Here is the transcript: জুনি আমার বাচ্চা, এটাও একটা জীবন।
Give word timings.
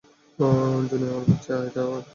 জুনি 0.89 1.05
আমার 1.09 1.23
বাচ্চা, 1.27 1.53
এটাও 1.57 1.65
একটা 1.65 1.79
জীবন। 1.79 2.03